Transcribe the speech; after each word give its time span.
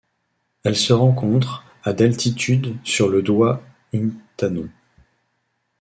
Elle 0.63 0.75
se 0.77 0.93
rencontre 0.93 1.63
à 1.83 1.93
d'altitude 1.93 2.75
sur 2.83 3.07
le 3.07 3.21
Doi 3.21 3.61
Inthanon. 3.93 4.67